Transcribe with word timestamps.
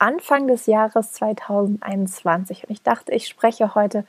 Anfang 0.00 0.48
des 0.48 0.66
Jahres 0.66 1.12
2021 1.12 2.64
und 2.64 2.70
ich 2.70 2.82
dachte, 2.82 3.12
ich 3.12 3.28
spreche 3.28 3.74
heute 3.74 4.04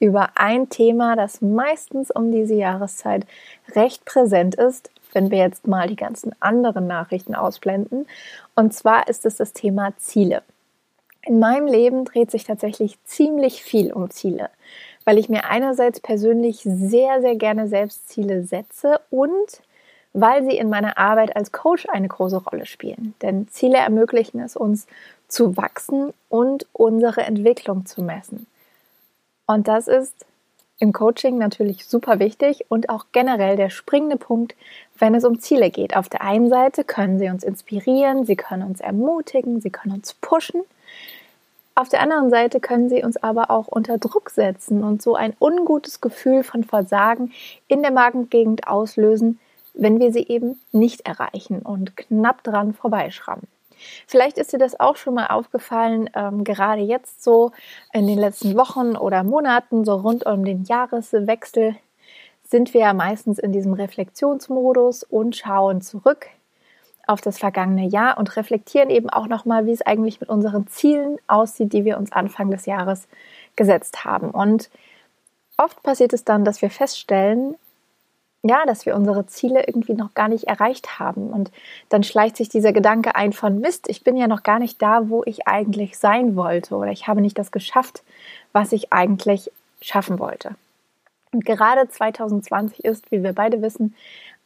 über 0.00 0.30
ein 0.36 0.70
Thema, 0.70 1.16
das 1.16 1.42
meistens 1.42 2.10
um 2.10 2.32
diese 2.32 2.54
Jahreszeit 2.54 3.26
recht 3.74 4.04
präsent 4.04 4.54
ist, 4.54 4.90
wenn 5.12 5.30
wir 5.30 5.38
jetzt 5.38 5.66
mal 5.66 5.86
die 5.86 5.96
ganzen 5.96 6.34
anderen 6.40 6.86
Nachrichten 6.86 7.34
ausblenden. 7.34 8.06
Und 8.54 8.72
zwar 8.72 9.06
ist 9.08 9.26
es 9.26 9.36
das 9.36 9.52
Thema 9.52 9.96
Ziele. 9.98 10.42
In 11.22 11.38
meinem 11.38 11.66
Leben 11.66 12.04
dreht 12.04 12.30
sich 12.30 12.44
tatsächlich 12.44 13.02
ziemlich 13.04 13.62
viel 13.62 13.92
um 13.92 14.10
Ziele, 14.10 14.50
weil 15.04 15.18
ich 15.18 15.28
mir 15.28 15.44
einerseits 15.44 16.00
persönlich 16.00 16.60
sehr, 16.62 17.20
sehr 17.20 17.36
gerne 17.36 17.68
selbst 17.68 18.08
Ziele 18.08 18.44
setze 18.44 19.00
und 19.10 19.62
weil 20.14 20.44
sie 20.44 20.56
in 20.56 20.70
meiner 20.70 20.96
Arbeit 20.96 21.34
als 21.34 21.52
Coach 21.52 21.86
eine 21.88 22.08
große 22.08 22.36
Rolle 22.36 22.66
spielen. 22.66 23.14
Denn 23.20 23.48
Ziele 23.48 23.78
ermöglichen 23.78 24.40
es 24.40 24.56
uns 24.56 24.86
zu 25.34 25.56
wachsen 25.56 26.14
und 26.28 26.66
unsere 26.72 27.22
Entwicklung 27.22 27.86
zu 27.86 28.02
messen. 28.02 28.46
Und 29.46 29.66
das 29.66 29.88
ist 29.88 30.24
im 30.78 30.92
Coaching 30.92 31.38
natürlich 31.38 31.86
super 31.86 32.20
wichtig 32.20 32.66
und 32.68 32.88
auch 32.88 33.06
generell 33.10 33.56
der 33.56 33.70
springende 33.70 34.16
Punkt, 34.16 34.54
wenn 34.96 35.14
es 35.14 35.24
um 35.24 35.40
Ziele 35.40 35.70
geht. 35.70 35.96
Auf 35.96 36.08
der 36.08 36.22
einen 36.22 36.48
Seite 36.48 36.84
können 36.84 37.18
sie 37.18 37.28
uns 37.28 37.42
inspirieren, 37.42 38.24
sie 38.24 38.36
können 38.36 38.62
uns 38.62 38.80
ermutigen, 38.80 39.60
sie 39.60 39.70
können 39.70 39.94
uns 39.94 40.14
pushen. 40.14 40.62
Auf 41.74 41.88
der 41.88 42.00
anderen 42.00 42.30
Seite 42.30 42.60
können 42.60 42.88
sie 42.88 43.02
uns 43.02 43.16
aber 43.16 43.50
auch 43.50 43.66
unter 43.66 43.98
Druck 43.98 44.30
setzen 44.30 44.84
und 44.84 45.02
so 45.02 45.16
ein 45.16 45.34
ungutes 45.40 46.00
Gefühl 46.00 46.44
von 46.44 46.62
Versagen 46.62 47.32
in 47.66 47.82
der 47.82 47.90
Magengegend 47.90 48.68
auslösen, 48.68 49.40
wenn 49.74 49.98
wir 49.98 50.12
sie 50.12 50.28
eben 50.28 50.60
nicht 50.70 51.06
erreichen 51.06 51.60
und 51.60 51.96
knapp 51.96 52.44
dran 52.44 52.72
vorbeischrammen. 52.72 53.48
Vielleicht 54.06 54.38
ist 54.38 54.52
dir 54.52 54.58
das 54.58 54.78
auch 54.78 54.96
schon 54.96 55.14
mal 55.14 55.26
aufgefallen, 55.26 56.10
ähm, 56.14 56.44
gerade 56.44 56.82
jetzt 56.82 57.22
so 57.22 57.52
in 57.92 58.06
den 58.06 58.18
letzten 58.18 58.56
Wochen 58.56 58.96
oder 58.96 59.22
Monaten, 59.22 59.84
so 59.84 59.94
rund 59.94 60.26
um 60.26 60.44
den 60.44 60.64
Jahreswechsel, 60.64 61.76
sind 62.44 62.74
wir 62.74 62.82
ja 62.82 62.94
meistens 62.94 63.38
in 63.38 63.52
diesem 63.52 63.72
Reflexionsmodus 63.72 65.02
und 65.02 65.36
schauen 65.36 65.80
zurück 65.80 66.28
auf 67.06 67.20
das 67.20 67.38
vergangene 67.38 67.86
Jahr 67.86 68.18
und 68.18 68.36
reflektieren 68.36 68.90
eben 68.90 69.10
auch 69.10 69.26
nochmal, 69.26 69.66
wie 69.66 69.72
es 69.72 69.82
eigentlich 69.82 70.20
mit 70.20 70.30
unseren 70.30 70.66
Zielen 70.68 71.18
aussieht, 71.26 71.72
die 71.72 71.84
wir 71.84 71.98
uns 71.98 72.12
Anfang 72.12 72.50
des 72.50 72.66
Jahres 72.66 73.08
gesetzt 73.56 74.04
haben. 74.04 74.30
Und 74.30 74.70
oft 75.56 75.82
passiert 75.82 76.12
es 76.12 76.24
dann, 76.24 76.44
dass 76.44 76.62
wir 76.62 76.70
feststellen, 76.70 77.56
ja, 78.46 78.66
dass 78.66 78.84
wir 78.84 78.94
unsere 78.94 79.26
Ziele 79.26 79.66
irgendwie 79.66 79.94
noch 79.94 80.12
gar 80.12 80.28
nicht 80.28 80.44
erreicht 80.44 80.98
haben. 80.98 81.30
Und 81.30 81.50
dann 81.88 82.02
schleicht 82.02 82.36
sich 82.36 82.50
dieser 82.50 82.72
Gedanke 82.72 83.16
ein 83.16 83.32
von 83.32 83.58
Mist, 83.58 83.88
ich 83.88 84.04
bin 84.04 84.16
ja 84.16 84.28
noch 84.28 84.42
gar 84.42 84.58
nicht 84.58 84.80
da, 84.82 85.08
wo 85.08 85.22
ich 85.24 85.48
eigentlich 85.48 85.98
sein 85.98 86.36
wollte 86.36 86.76
oder 86.76 86.92
ich 86.92 87.08
habe 87.08 87.22
nicht 87.22 87.38
das 87.38 87.52
geschafft, 87.52 88.02
was 88.52 88.72
ich 88.72 88.92
eigentlich 88.92 89.50
schaffen 89.80 90.18
wollte. 90.18 90.56
Und 91.32 91.44
gerade 91.44 91.88
2020 91.88 92.84
ist, 92.84 93.10
wie 93.10 93.22
wir 93.22 93.32
beide 93.32 93.62
wissen, 93.62 93.94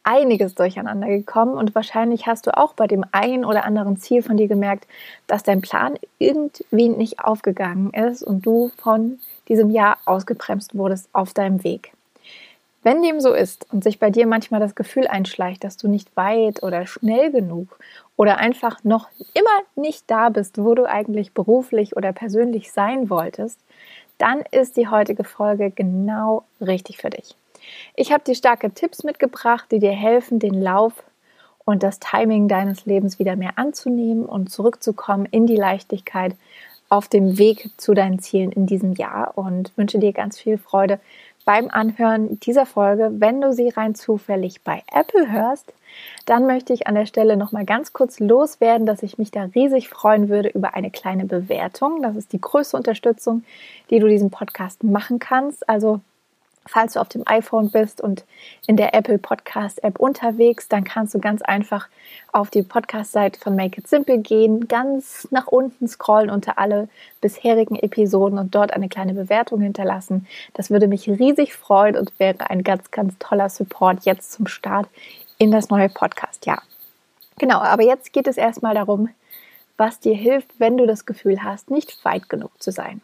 einiges 0.03 0.55
durcheinander 0.55 1.07
gekommen 1.07 1.55
und 1.55 1.75
wahrscheinlich 1.75 2.25
hast 2.25 2.47
du 2.47 2.57
auch 2.57 2.73
bei 2.73 2.87
dem 2.87 3.03
einen 3.11 3.43
oder 3.43 3.65
anderen 3.65 3.97
Ziel 3.97 4.23
von 4.23 4.37
dir 4.37 4.47
gemerkt, 4.47 4.87
dass 5.27 5.43
dein 5.43 5.61
Plan 5.61 5.95
irgendwie 6.17 6.89
nicht 6.89 7.19
aufgegangen 7.19 7.91
ist 7.91 8.23
und 8.23 8.45
du 8.45 8.71
von 8.77 9.19
diesem 9.49 9.69
Jahr 9.69 9.97
ausgebremst 10.05 10.75
wurdest 10.75 11.09
auf 11.11 11.33
deinem 11.33 11.63
Weg. 11.63 11.91
Wenn 12.81 13.01
dem 13.01 13.19
so 13.19 13.33
ist 13.33 13.65
und 13.73 13.83
sich 13.83 13.99
bei 13.99 14.09
dir 14.09 14.25
manchmal 14.25 14.61
das 14.61 14.75
Gefühl 14.75 15.07
einschleicht, 15.07 15.63
dass 15.63 15.75
du 15.75 15.87
nicht 15.87 16.15
weit 16.15 16.63
oder 16.63 16.87
schnell 16.87 17.31
genug 17.31 17.77
oder 18.15 18.37
einfach 18.37 18.83
noch 18.83 19.09
immer 19.33 19.83
nicht 19.83 20.03
da 20.07 20.29
bist, 20.29 20.57
wo 20.57 20.75
du 20.75 20.85
eigentlich 20.85 21.33
beruflich 21.33 21.97
oder 21.97 22.13
persönlich 22.13 22.71
sein 22.71 23.09
wolltest, 23.09 23.59
dann 24.17 24.43
ist 24.51 24.77
die 24.77 24.87
heutige 24.87 25.23
Folge 25.23 25.71
genau 25.71 26.43
richtig 26.61 26.97
für 26.97 27.09
dich. 27.09 27.35
Ich 27.95 28.11
habe 28.11 28.23
dir 28.23 28.35
starke 28.35 28.71
Tipps 28.71 29.03
mitgebracht, 29.03 29.65
die 29.71 29.79
dir 29.79 29.91
helfen, 29.91 30.39
den 30.39 30.61
Lauf 30.61 30.93
und 31.65 31.83
das 31.83 31.99
Timing 31.99 32.47
deines 32.47 32.85
Lebens 32.85 33.19
wieder 33.19 33.35
mehr 33.35 33.57
anzunehmen 33.57 34.25
und 34.25 34.51
zurückzukommen 34.51 35.27
in 35.29 35.47
die 35.47 35.55
Leichtigkeit 35.55 36.35
auf 36.89 37.07
dem 37.07 37.37
Weg 37.37 37.69
zu 37.77 37.93
deinen 37.93 38.19
Zielen 38.19 38.51
in 38.51 38.65
diesem 38.65 38.93
Jahr 38.93 39.37
und 39.37 39.71
wünsche 39.77 39.99
dir 39.99 40.11
ganz 40.11 40.39
viel 40.39 40.57
Freude 40.57 40.99
beim 41.45 41.69
Anhören 41.69 42.39
dieser 42.39 42.65
Folge. 42.65 43.09
Wenn 43.13 43.41
du 43.41 43.53
sie 43.53 43.69
rein 43.69 43.95
zufällig 43.95 44.61
bei 44.63 44.83
Apple 44.93 45.31
hörst, 45.31 45.73
dann 46.25 46.45
möchte 46.45 46.73
ich 46.73 46.87
an 46.87 46.95
der 46.95 47.05
Stelle 47.05 47.37
noch 47.37 47.51
mal 47.51 47.65
ganz 47.65 47.93
kurz 47.93 48.19
loswerden, 48.19 48.85
dass 48.85 49.03
ich 49.03 49.17
mich 49.17 49.31
da 49.31 49.43
riesig 49.55 49.89
freuen 49.89 50.29
würde 50.29 50.49
über 50.49 50.75
eine 50.75 50.91
kleine 50.91 51.25
Bewertung. 51.25 52.01
Das 52.01 52.15
ist 52.15 52.33
die 52.33 52.41
größte 52.41 52.77
Unterstützung, 52.77 53.43
die 53.89 53.99
du 53.99 54.07
diesem 54.07 54.29
Podcast 54.29 54.83
machen 54.83 55.19
kannst. 55.19 55.67
Also 55.67 56.01
Falls 56.65 56.93
du 56.93 57.01
auf 57.01 57.09
dem 57.09 57.23
iPhone 57.25 57.71
bist 57.71 57.99
und 57.99 58.25
in 58.67 58.77
der 58.77 58.93
Apple 58.93 59.17
Podcast 59.17 59.83
App 59.83 59.99
unterwegs, 59.99 60.67
dann 60.67 60.83
kannst 60.83 61.15
du 61.15 61.19
ganz 61.19 61.41
einfach 61.41 61.87
auf 62.31 62.49
die 62.49 62.61
Podcast-Seite 62.61 63.39
von 63.39 63.55
Make 63.55 63.79
It 63.81 63.87
Simple 63.87 64.19
gehen, 64.19 64.67
ganz 64.67 65.27
nach 65.31 65.47
unten 65.47 65.87
scrollen 65.87 66.29
unter 66.29 66.59
alle 66.59 66.87
bisherigen 67.21 67.75
Episoden 67.75 68.37
und 68.37 68.53
dort 68.53 68.71
eine 68.73 68.89
kleine 68.89 69.13
Bewertung 69.13 69.61
hinterlassen. 69.61 70.27
Das 70.53 70.69
würde 70.69 70.87
mich 70.87 71.09
riesig 71.09 71.53
freuen 71.53 71.97
und 71.97 72.11
wäre 72.19 72.49
ein 72.49 72.63
ganz, 72.63 72.91
ganz 72.91 73.15
toller 73.17 73.49
Support 73.49 74.05
jetzt 74.05 74.31
zum 74.33 74.47
Start 74.47 74.87
in 75.39 75.51
das 75.51 75.69
neue 75.69 75.89
Podcast. 75.89 76.45
Ja, 76.45 76.61
genau. 77.39 77.59
Aber 77.59 77.83
jetzt 77.83 78.13
geht 78.13 78.27
es 78.27 78.37
erstmal 78.37 78.75
darum, 78.75 79.09
was 79.77 79.99
dir 79.99 80.13
hilft, 80.13 80.59
wenn 80.59 80.77
du 80.77 80.85
das 80.85 81.05
Gefühl 81.05 81.43
hast, 81.43 81.71
nicht 81.71 82.03
weit 82.05 82.29
genug 82.29 82.51
zu 82.61 82.71
sein. 82.71 83.01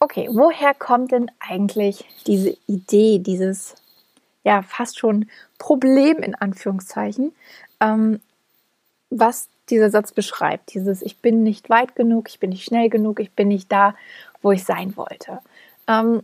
Okay, 0.00 0.28
woher 0.30 0.74
kommt 0.74 1.12
denn 1.12 1.30
eigentlich 1.40 2.04
diese 2.26 2.56
Idee, 2.66 3.18
dieses 3.18 3.76
ja 4.42 4.62
fast 4.62 4.98
schon 4.98 5.30
Problem 5.58 6.18
in 6.18 6.34
Anführungszeichen, 6.34 7.34
ähm, 7.80 8.20
was 9.10 9.48
dieser 9.70 9.90
Satz 9.90 10.12
beschreibt? 10.12 10.74
Dieses 10.74 11.02
Ich 11.02 11.18
bin 11.18 11.42
nicht 11.42 11.70
weit 11.70 11.96
genug, 11.96 12.28
ich 12.28 12.38
bin 12.38 12.50
nicht 12.50 12.64
schnell 12.64 12.90
genug, 12.90 13.20
ich 13.20 13.32
bin 13.32 13.48
nicht 13.48 13.72
da, 13.72 13.94
wo 14.42 14.52
ich 14.52 14.64
sein 14.64 14.96
wollte. 14.96 15.40
Ähm, 15.88 16.22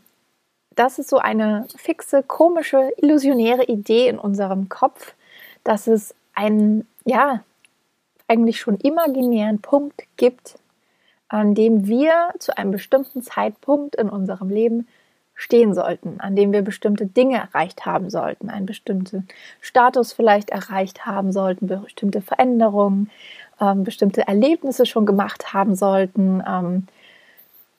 das 0.77 0.99
ist 0.99 1.09
so 1.09 1.19
eine 1.19 1.67
fixe, 1.77 2.23
komische, 2.23 2.93
illusionäre 2.97 3.65
Idee 3.65 4.09
in 4.09 4.19
unserem 4.19 4.69
Kopf, 4.69 5.15
dass 5.65 5.87
es 5.87 6.15
einen, 6.35 6.87
ja, 7.05 7.45
eigentlich 8.29 8.61
schon 8.61 8.77
imaginären 8.77 9.61
Punkt 9.61 10.05
gibt, 10.17 10.57
an 11.31 11.55
dem 11.55 11.87
wir 11.87 12.13
zu 12.41 12.59
einem 12.59 12.73
bestimmten 12.73 13.23
Zeitpunkt 13.23 13.95
in 13.95 14.11
unserem 14.11 14.51
Leben 14.51 14.89
stehen 15.35 15.73
sollten, 15.75 16.21
an 16.21 16.37
dem 16.37 16.53
wir 16.53 16.61
bestimmte 16.61 17.07
Dinge 17.07 17.39
erreicht 17.39 17.87
haben 17.87 18.11
sollten, 18.11 18.51
einen 18.51 18.67
bestimmten 18.67 19.27
Status 19.61 20.13
vielleicht 20.13 20.51
erreicht 20.51 21.07
haben 21.07 21.33
sollten, 21.33 21.69
bestimmte 21.69 22.21
Veränderungen, 22.21 23.11
ähm, 23.61 23.85
bestimmte 23.85 24.27
Erlebnisse 24.27 24.85
schon 24.87 25.07
gemacht 25.07 25.55
haben 25.55 25.77
sollten, 25.77 26.43
ähm, 26.47 26.87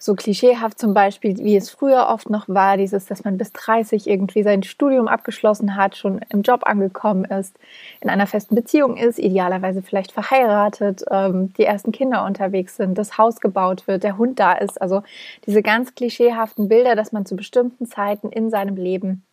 so 0.03 0.15
klischeehaft 0.15 0.79
zum 0.79 0.95
Beispiel, 0.95 1.37
wie 1.37 1.55
es 1.55 1.69
früher 1.69 2.07
oft 2.07 2.27
noch 2.31 2.49
war, 2.49 2.75
dieses, 2.75 3.05
dass 3.05 3.23
man 3.23 3.37
bis 3.37 3.53
30 3.53 4.07
irgendwie 4.07 4.41
sein 4.41 4.63
Studium 4.63 5.07
abgeschlossen 5.07 5.75
hat, 5.75 5.95
schon 5.95 6.21
im 6.29 6.41
Job 6.41 6.61
angekommen 6.65 7.23
ist, 7.25 7.55
in 7.99 8.09
einer 8.09 8.25
festen 8.25 8.55
Beziehung 8.55 8.97
ist, 8.97 9.19
idealerweise 9.19 9.83
vielleicht 9.83 10.11
verheiratet, 10.11 11.03
ähm, 11.11 11.53
die 11.53 11.65
ersten 11.65 11.91
Kinder 11.91 12.25
unterwegs 12.25 12.77
sind, 12.77 12.97
das 12.97 13.19
Haus 13.19 13.39
gebaut 13.41 13.85
wird, 13.85 14.01
der 14.01 14.17
Hund 14.17 14.39
da 14.39 14.53
ist. 14.53 14.81
Also 14.81 15.03
diese 15.45 15.61
ganz 15.61 15.93
klischeehaften 15.93 16.67
Bilder, 16.67 16.95
dass 16.95 17.11
man 17.11 17.27
zu 17.27 17.35
bestimmten 17.35 17.85
Zeiten 17.85 18.31
in 18.31 18.49
seinem 18.49 18.77
Leben 18.77 19.23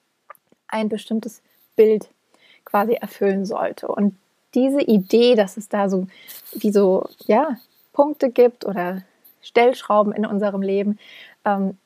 ein 0.66 0.90
bestimmtes 0.90 1.40
Bild 1.76 2.10
quasi 2.66 2.92
erfüllen 2.92 3.46
sollte. 3.46 3.88
Und 3.88 4.16
diese 4.52 4.82
Idee, 4.82 5.34
dass 5.34 5.56
es 5.56 5.70
da 5.70 5.88
so 5.88 6.08
wie 6.52 6.72
so, 6.72 7.08
ja, 7.26 7.56
Punkte 7.94 8.28
gibt 8.28 8.66
oder 8.66 9.02
Stellschrauben 9.42 10.12
in 10.12 10.26
unserem 10.26 10.62
Leben, 10.62 10.98
ähm, 11.44 11.76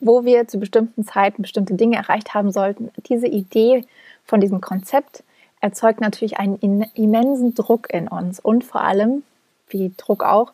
wo 0.00 0.24
wir 0.24 0.48
zu 0.48 0.58
bestimmten 0.58 1.04
Zeiten 1.04 1.42
bestimmte 1.42 1.74
Dinge 1.74 1.96
erreicht 1.96 2.34
haben 2.34 2.50
sollten. 2.50 2.90
Diese 3.08 3.28
Idee 3.28 3.84
von 4.24 4.40
diesem 4.40 4.60
Konzept 4.60 5.22
erzeugt 5.60 6.00
natürlich 6.00 6.38
einen 6.38 6.56
immensen 6.94 7.54
Druck 7.54 7.92
in 7.92 8.08
uns 8.08 8.40
und 8.40 8.64
vor 8.64 8.82
allem, 8.82 9.22
wie 9.68 9.92
Druck 9.96 10.24
auch, 10.24 10.52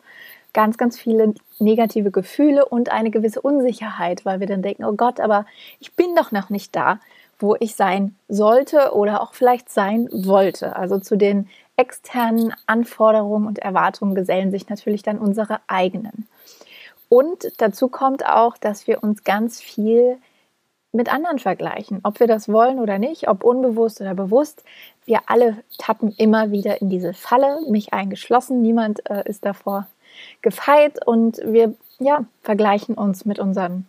ganz, 0.53 0.77
ganz 0.77 0.99
viele 0.99 1.33
negative 1.59 2.11
Gefühle 2.11 2.65
und 2.65 2.91
eine 2.91 3.11
gewisse 3.11 3.41
Unsicherheit, 3.41 4.25
weil 4.25 4.39
wir 4.39 4.47
dann 4.47 4.61
denken, 4.61 4.85
oh 4.85 4.93
Gott, 4.93 5.19
aber 5.19 5.45
ich 5.79 5.93
bin 5.93 6.15
doch 6.15 6.31
noch 6.31 6.49
nicht 6.49 6.75
da, 6.75 6.99
wo 7.39 7.55
ich 7.59 7.75
sein 7.75 8.15
sollte 8.27 8.93
oder 8.93 9.21
auch 9.21 9.33
vielleicht 9.33 9.69
sein 9.69 10.09
wollte. 10.11 10.75
Also 10.75 10.99
zu 10.99 11.17
den 11.17 11.47
externen 11.79 12.53
Anforderungen 12.65 13.47
und 13.47 13.59
Erwartungen 13.59 14.13
gesellen 14.13 14.51
sich 14.51 14.67
natürlich 14.67 15.01
dann 15.01 15.17
unsere 15.17 15.61
eigenen. 15.67 16.27
Und 17.07 17.53
dazu 17.57 17.87
kommt 17.87 18.25
auch, 18.25 18.57
dass 18.57 18.85
wir 18.85 19.01
uns 19.01 19.23
ganz 19.23 19.61
viel 19.61 20.17
mit 20.91 21.11
anderen 21.11 21.39
vergleichen, 21.39 22.01
ob 22.03 22.19
wir 22.19 22.27
das 22.27 22.49
wollen 22.49 22.79
oder 22.79 22.99
nicht, 22.99 23.29
ob 23.29 23.45
unbewusst 23.45 24.01
oder 24.01 24.13
bewusst. 24.13 24.65
Wir 25.05 25.21
alle 25.27 25.63
tappen 25.77 26.13
immer 26.17 26.51
wieder 26.51 26.81
in 26.81 26.89
diese 26.89 27.13
Falle, 27.13 27.61
mich 27.69 27.93
eingeschlossen. 27.93 28.61
Niemand 28.61 29.09
äh, 29.09 29.23
ist 29.25 29.45
davor 29.45 29.87
gefeit 30.41 31.07
und 31.07 31.37
wir 31.45 31.75
ja, 31.99 32.25
vergleichen 32.41 32.95
uns 32.95 33.23
mit 33.23 33.39
unseren 33.39 33.87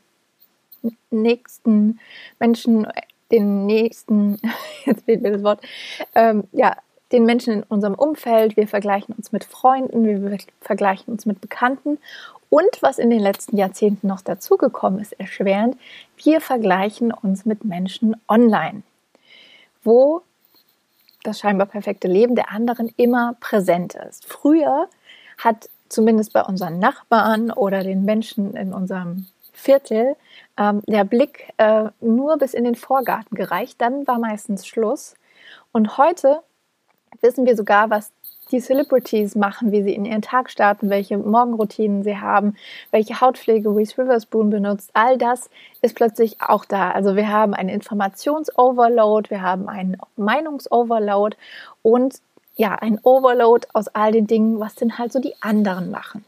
nächsten 1.10 1.98
Menschen, 2.38 2.87
den 3.32 3.66
nächsten, 3.66 4.38
jetzt 4.84 5.04
fehlt 5.06 5.22
mir 5.22 5.32
das 5.32 5.42
Wort, 5.42 5.60
ähm, 6.14 6.44
ja, 6.52 6.76
den 7.12 7.25
Menschen 7.25 7.55
in 7.55 7.62
unserem 7.65 7.95
Umfeld, 7.95 8.57
wir 8.57 8.69
vergleichen 8.69 9.15
uns 9.15 9.33
mit 9.33 9.45
Freunden, 9.45 10.05
wir 10.05 10.39
vergleichen 10.61 11.12
uns 11.12 11.27
mit 11.27 11.41
Bekannten 11.41 11.99
und 12.51 12.83
was 12.83 12.99
in 12.99 13.11
den 13.11 13.21
letzten 13.21 13.57
Jahrzehnten 13.57 14.07
noch 14.07 14.21
dazugekommen 14.21 15.01
ist, 15.01 15.12
erschwerend, 15.12 15.77
wir 16.23 16.41
vergleichen 16.41 17.12
uns 17.12 17.45
mit 17.45 17.65
Menschen 17.65 18.17
online, 18.29 18.83
wo 19.83 20.23
das 21.23 21.39
scheinbar 21.39 21.67
perfekte 21.67 22.09
Leben 22.09 22.35
der 22.35 22.51
anderen 22.51 22.93
immer 22.97 23.37
präsent 23.41 23.95
ist. 23.95 24.27
Früher 24.27 24.89
hat 25.39 25.69
zumindest 25.89 26.33
bei 26.33 26.43
unseren 26.43 26.79
Nachbarn 26.79 27.51
oder 27.51 27.83
den 27.83 28.05
Menschen 28.05 28.55
in 28.57 28.73
unserem 28.73 29.27
Viertel 29.53 30.17
ähm, 30.57 30.83
der 30.87 31.05
Blick 31.05 31.53
äh, 31.59 31.91
nur 32.01 32.39
bis 32.39 32.55
in 32.55 32.65
den 32.65 32.77
Vorgarten 32.77 33.37
gereicht. 33.37 33.81
Dann 33.81 34.07
war 34.07 34.19
meistens 34.19 34.67
Schluss. 34.67 35.15
Und 35.73 35.99
heute 35.99 36.43
wissen 37.21 37.47
wir 37.47 37.57
sogar, 37.57 37.91
was 37.91 38.12
die 38.51 38.61
Celebrities 38.61 39.37
machen, 39.37 39.73
wie 39.73 39.83
sie 39.83 39.95
in 39.95 40.05
ihren 40.05 40.23
Tag 40.23 40.51
starten, 40.51 40.91
welche 40.91 41.19
Morgenroutinen 41.19 42.03
sie 42.03 42.19
haben, 42.19 42.57
welche 42.91 43.21
Hautpflege 43.21 43.69
Reese 43.75 43.97
Witherspoon 43.97 44.51
benutzt. 44.51 44.91
All 44.93 45.19
das 45.19 45.51
ist 45.83 45.95
plötzlich 45.95 46.41
auch 46.41 46.65
da. 46.65 46.91
Also 46.91 47.17
wir 47.17 47.29
haben 47.29 47.55
einen 47.55 47.69
Informationsoverload, 47.69 49.31
wir 49.31 49.43
haben 49.43 49.69
einen 49.69 49.97
Meinungsoverload 50.17 51.37
und 51.83 52.21
ja, 52.57 52.75
ein 52.75 52.99
Overload 53.03 53.69
aus 53.73 53.89
all 53.89 54.12
den 54.12 54.27
Dingen, 54.27 54.61
was 54.61 54.75
denn 54.75 54.99
halt 54.99 55.12
so 55.12 55.21
die 55.21 55.35
anderen 55.41 55.91
machen. 55.91 56.25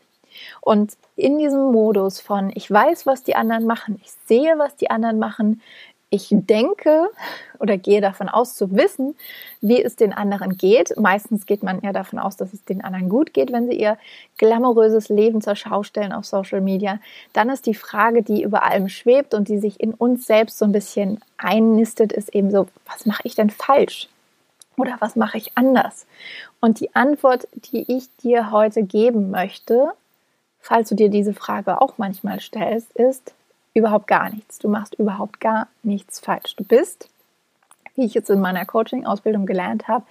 Und 0.61 0.96
in 1.17 1.38
diesem 1.38 1.73
Modus 1.73 2.20
von, 2.20 2.50
ich 2.55 2.70
weiß, 2.70 3.05
was 3.05 3.23
die 3.23 3.37
anderen 3.37 3.67
machen, 3.67 4.00
ich 4.02 4.12
sehe, 4.26 4.58
was 4.58 4.76
die 4.76 4.90
anderen 4.90 5.19
machen, 5.19 5.61
ich 6.12 6.28
denke 6.30 7.08
oder 7.58 7.78
gehe 7.78 8.02
davon 8.02 8.28
aus 8.28 8.54
zu 8.54 8.76
wissen, 8.76 9.16
wie 9.62 9.82
es 9.82 9.96
den 9.96 10.12
anderen 10.12 10.58
geht. 10.58 10.94
Meistens 10.98 11.46
geht 11.46 11.62
man 11.62 11.80
ja 11.80 11.92
davon 11.92 12.18
aus, 12.18 12.36
dass 12.36 12.52
es 12.52 12.62
den 12.64 12.84
anderen 12.84 13.08
gut 13.08 13.32
geht, 13.32 13.50
wenn 13.50 13.66
sie 13.66 13.76
ihr 13.76 13.96
glamouröses 14.36 15.08
Leben 15.08 15.40
zur 15.40 15.56
Schau 15.56 15.82
stellen 15.82 16.12
auf 16.12 16.26
Social 16.26 16.60
Media. 16.60 16.98
Dann 17.32 17.48
ist 17.48 17.64
die 17.64 17.74
Frage, 17.74 18.22
die 18.22 18.42
über 18.42 18.62
allem 18.62 18.90
schwebt 18.90 19.32
und 19.32 19.48
die 19.48 19.58
sich 19.58 19.80
in 19.80 19.94
uns 19.94 20.26
selbst 20.26 20.58
so 20.58 20.66
ein 20.66 20.72
bisschen 20.72 21.18
einnistet, 21.38 22.12
ist 22.12 22.34
eben 22.34 22.50
so, 22.50 22.66
was 22.84 23.06
mache 23.06 23.22
ich 23.24 23.34
denn 23.34 23.50
falsch? 23.50 24.08
Oder 24.76 24.96
was 25.00 25.16
mache 25.16 25.38
ich 25.38 25.52
anders? 25.56 26.06
Und 26.60 26.80
die 26.80 26.94
Antwort, 26.94 27.48
die 27.72 27.90
ich 27.96 28.14
dir 28.22 28.50
heute 28.50 28.82
geben 28.82 29.30
möchte, 29.30 29.92
falls 30.60 30.90
du 30.90 30.94
dir 30.94 31.08
diese 31.08 31.32
Frage 31.32 31.80
auch 31.80 31.96
manchmal 31.96 32.40
stellst, 32.40 32.92
ist, 32.92 33.32
überhaupt 33.74 34.06
gar 34.06 34.30
nichts. 34.30 34.58
Du 34.58 34.69
machst 34.69 34.94
überhaupt 34.94 35.40
gar 35.40 35.69
nichts 35.82 36.20
falsch. 36.20 36.56
Du 36.56 36.64
bist, 36.64 37.08
wie 37.94 38.04
ich 38.04 38.14
jetzt 38.14 38.30
in 38.30 38.40
meiner 38.40 38.64
Coaching-Ausbildung 38.64 39.46
gelernt 39.46 39.88
habe, 39.88 40.04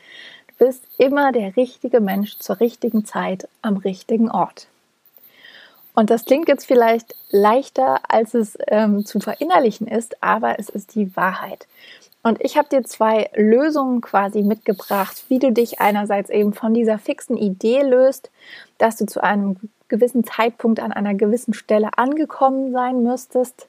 du 0.47 0.65
bist 0.65 0.83
immer 0.97 1.31
der 1.31 1.55
richtige 1.55 1.99
Mensch 1.99 2.37
zur 2.39 2.59
richtigen 2.59 3.05
Zeit 3.05 3.47
am 3.61 3.77
richtigen 3.77 4.29
Ort. 4.29 4.67
Und 5.93 6.09
das 6.09 6.25
klingt 6.25 6.47
jetzt 6.47 6.65
vielleicht 6.65 7.15
leichter, 7.31 7.99
als 8.07 8.33
es 8.33 8.57
ähm, 8.67 9.05
zu 9.05 9.19
verinnerlichen 9.19 9.87
ist, 9.87 10.23
aber 10.23 10.57
es 10.57 10.69
ist 10.69 10.95
die 10.95 11.15
Wahrheit. 11.15 11.67
Und 12.23 12.39
ich 12.41 12.57
habe 12.57 12.69
dir 12.69 12.83
zwei 12.83 13.29
Lösungen 13.35 13.99
quasi 13.99 14.43
mitgebracht, 14.43 15.23
wie 15.27 15.39
du 15.39 15.51
dich 15.51 15.81
einerseits 15.81 16.29
eben 16.29 16.53
von 16.53 16.73
dieser 16.73 16.99
fixen 16.99 17.35
Idee 17.35 17.81
löst, 17.81 18.29
dass 18.77 18.95
du 18.97 19.05
zu 19.05 19.23
einem 19.23 19.57
gewissen 19.91 20.23
Zeitpunkt 20.23 20.79
an 20.79 20.91
einer 20.91 21.13
gewissen 21.13 21.53
Stelle 21.53 21.89
angekommen 21.97 22.71
sein 22.71 23.03
müsstest, 23.03 23.67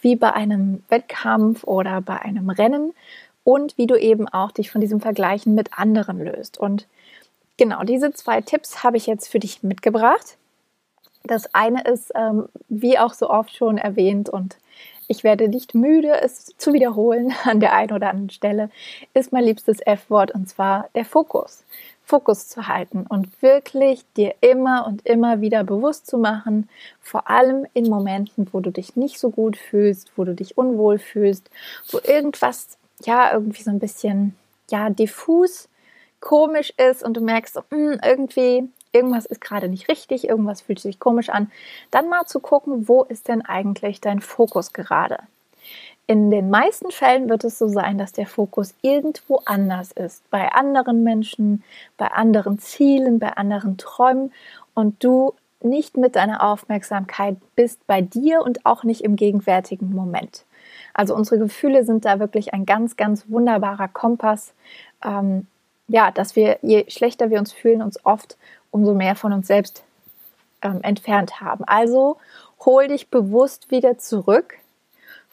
wie 0.00 0.16
bei 0.16 0.32
einem 0.32 0.82
Wettkampf 0.88 1.64
oder 1.64 2.00
bei 2.00 2.18
einem 2.20 2.48
Rennen 2.48 2.94
und 3.42 3.76
wie 3.76 3.86
du 3.86 3.96
eben 3.96 4.26
auch 4.28 4.52
dich 4.52 4.70
von 4.70 4.80
diesem 4.80 5.00
Vergleichen 5.00 5.54
mit 5.54 5.78
anderen 5.78 6.18
löst. 6.24 6.56
Und 6.56 6.86
genau 7.58 7.82
diese 7.82 8.12
zwei 8.12 8.40
Tipps 8.40 8.82
habe 8.82 8.96
ich 8.96 9.06
jetzt 9.06 9.28
für 9.28 9.40
dich 9.40 9.62
mitgebracht. 9.62 10.38
Das 11.24 11.54
eine 11.54 11.82
ist, 11.84 12.12
ähm, 12.14 12.48
wie 12.68 12.98
auch 12.98 13.12
so 13.12 13.28
oft 13.28 13.54
schon 13.54 13.76
erwähnt 13.76 14.30
und 14.30 14.56
ich 15.06 15.24
werde 15.24 15.48
nicht 15.48 15.74
müde, 15.74 16.20
es 16.22 16.54
zu 16.56 16.72
wiederholen 16.72 17.34
an 17.44 17.60
der 17.60 17.74
einen 17.74 17.92
oder 17.92 18.10
anderen 18.10 18.30
Stelle, 18.30 18.70
ist 19.12 19.32
mein 19.32 19.44
liebstes 19.44 19.80
F-Wort 19.80 20.30
und 20.30 20.48
zwar 20.48 20.88
der 20.94 21.04
Fokus. 21.04 21.64
Fokus 22.04 22.48
zu 22.48 22.68
halten 22.68 23.06
und 23.08 23.42
wirklich 23.42 24.04
dir 24.16 24.34
immer 24.40 24.86
und 24.86 25.06
immer 25.06 25.40
wieder 25.40 25.64
bewusst 25.64 26.06
zu 26.06 26.18
machen, 26.18 26.68
vor 27.00 27.30
allem 27.30 27.66
in 27.72 27.88
Momenten, 27.88 28.46
wo 28.52 28.60
du 28.60 28.70
dich 28.70 28.94
nicht 28.94 29.18
so 29.18 29.30
gut 29.30 29.56
fühlst, 29.56 30.12
wo 30.16 30.24
du 30.24 30.34
dich 30.34 30.58
unwohl 30.58 30.98
fühlst, 30.98 31.50
wo 31.90 31.98
irgendwas 31.98 32.76
ja 33.02 33.32
irgendwie 33.32 33.62
so 33.62 33.70
ein 33.70 33.78
bisschen 33.78 34.36
ja 34.70 34.90
diffus 34.90 35.68
komisch 36.20 36.72
ist 36.76 37.02
und 37.02 37.16
du 37.16 37.20
merkst, 37.20 37.56
mh, 37.56 37.62
hm, 37.70 38.00
irgendwie 38.04 38.68
irgendwas 38.92 39.26
ist 39.26 39.40
gerade 39.40 39.68
nicht 39.68 39.88
richtig, 39.88 40.28
irgendwas 40.28 40.62
fühlt 40.62 40.80
sich 40.80 40.98
komisch 40.98 41.28
an, 41.28 41.50
dann 41.90 42.08
mal 42.08 42.26
zu 42.26 42.38
gucken, 42.38 42.86
wo 42.88 43.02
ist 43.02 43.28
denn 43.28 43.42
eigentlich 43.42 44.00
dein 44.00 44.20
Fokus 44.20 44.72
gerade? 44.72 45.18
In 46.06 46.30
den 46.30 46.50
meisten 46.50 46.90
Fällen 46.90 47.30
wird 47.30 47.44
es 47.44 47.58
so 47.58 47.68
sein, 47.68 47.96
dass 47.96 48.12
der 48.12 48.26
Fokus 48.26 48.74
irgendwo 48.82 49.40
anders 49.46 49.90
ist. 49.92 50.28
Bei 50.30 50.52
anderen 50.52 51.02
Menschen, 51.02 51.62
bei 51.96 52.08
anderen 52.08 52.58
Zielen, 52.58 53.18
bei 53.18 53.30
anderen 53.30 53.78
Träumen 53.78 54.30
und 54.74 55.02
du 55.02 55.34
nicht 55.62 55.96
mit 55.96 56.14
deiner 56.14 56.42
Aufmerksamkeit 56.42 57.36
bist 57.56 57.86
bei 57.86 58.02
dir 58.02 58.42
und 58.42 58.66
auch 58.66 58.84
nicht 58.84 59.00
im 59.00 59.16
gegenwärtigen 59.16 59.94
Moment. 59.94 60.44
Also 60.92 61.14
unsere 61.14 61.38
Gefühle 61.38 61.84
sind 61.84 62.04
da 62.04 62.20
wirklich 62.20 62.52
ein 62.52 62.66
ganz, 62.66 62.96
ganz 62.96 63.24
wunderbarer 63.28 63.88
Kompass. 63.88 64.52
Ähm, 65.02 65.46
ja, 65.88 66.10
dass 66.10 66.36
wir, 66.36 66.58
je 66.60 66.84
schlechter 66.88 67.30
wir 67.30 67.38
uns 67.38 67.52
fühlen, 67.52 67.80
uns 67.80 68.04
oft 68.04 68.36
umso 68.70 68.92
mehr 68.92 69.16
von 69.16 69.32
uns 69.32 69.46
selbst 69.46 69.84
ähm, 70.60 70.80
entfernt 70.82 71.40
haben. 71.40 71.64
Also 71.64 72.18
hol 72.60 72.88
dich 72.88 73.08
bewusst 73.08 73.70
wieder 73.70 73.96
zurück 73.96 74.58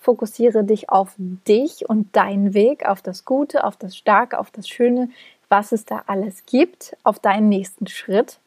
Fokussiere 0.01 0.63
dich 0.63 0.89
auf 0.89 1.13
dich 1.17 1.87
und 1.87 2.15
deinen 2.15 2.55
Weg, 2.55 2.87
auf 2.87 3.03
das 3.03 3.23
Gute, 3.23 3.63
auf 3.63 3.77
das 3.77 3.95
Starke, 3.95 4.39
auf 4.39 4.49
das 4.49 4.67
Schöne, 4.67 5.09
was 5.47 5.71
es 5.71 5.85
da 5.85 6.03
alles 6.07 6.45
gibt, 6.47 6.97
auf 7.03 7.19
deinen 7.19 7.49
nächsten 7.49 7.85
Schritt 7.85 8.39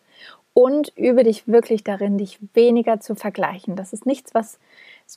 und 0.52 0.92
übe 0.96 1.22
dich 1.22 1.46
wirklich 1.46 1.84
darin, 1.84 2.18
dich 2.18 2.40
weniger 2.54 2.98
zu 2.98 3.14
vergleichen. 3.14 3.76
Das 3.76 3.92
ist 3.92 4.04
nichts, 4.04 4.34
was 4.34 4.58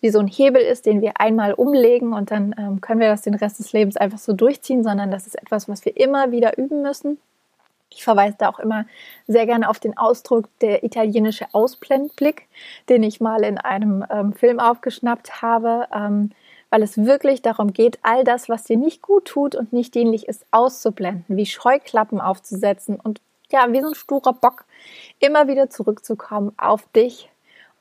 wie 0.01 0.11
so 0.11 0.19
ein 0.19 0.27
Hebel 0.27 0.61
ist, 0.61 0.85
den 0.85 1.01
wir 1.01 1.19
einmal 1.19 1.53
umlegen 1.53 2.13
und 2.13 2.29
dann 2.29 2.53
ähm, 2.57 2.81
können 2.81 2.99
wir 2.99 3.07
das 3.07 3.23
den 3.23 3.33
Rest 3.33 3.57
des 3.57 3.73
Lebens 3.73 3.97
einfach 3.97 4.19
so 4.19 4.33
durchziehen, 4.33 4.83
sondern 4.83 5.09
das 5.09 5.25
ist 5.25 5.41
etwas, 5.41 5.67
was 5.67 5.85
wir 5.85 5.97
immer 5.97 6.31
wieder 6.31 6.57
üben 6.59 6.83
müssen. 6.83 7.17
Ich 7.89 8.03
verweise 8.03 8.35
da 8.37 8.49
auch 8.49 8.59
immer 8.59 8.85
sehr 9.27 9.45
gerne 9.45 9.69
auf 9.69 9.79
den 9.79 9.97
Ausdruck 9.97 10.47
der 10.59 10.83
italienische 10.83 11.47
Ausblendblick, 11.53 12.47
den 12.89 13.03
ich 13.03 13.21
mal 13.21 13.43
in 13.43 13.57
einem 13.57 14.05
ähm, 14.09 14.33
Film 14.33 14.59
aufgeschnappt 14.59 15.41
habe, 15.41 15.87
ähm, 15.93 16.31
weil 16.69 16.83
es 16.83 16.97
wirklich 16.97 17.41
darum 17.41 17.71
geht, 17.71 17.97
all 18.01 18.23
das, 18.23 18.49
was 18.49 18.63
dir 18.63 18.77
nicht 18.77 19.01
gut 19.01 19.25
tut 19.25 19.55
und 19.55 19.71
nicht 19.71 19.95
dienlich 19.95 20.27
ist, 20.27 20.45
auszublenden, 20.51 21.23
wie 21.27 21.45
Scheuklappen 21.45 22.19
aufzusetzen 22.19 22.99
und 22.99 23.21
ja, 23.49 23.71
wie 23.71 23.81
so 23.81 23.87
ein 23.87 23.95
sturer 23.95 24.33
Bock 24.33 24.65
immer 25.19 25.47
wieder 25.47 25.69
zurückzukommen 25.69 26.51
auf 26.57 26.85
dich 26.93 27.29